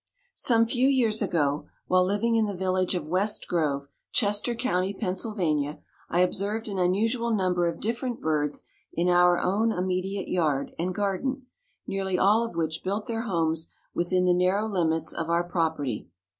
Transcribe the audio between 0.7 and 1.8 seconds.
years ago,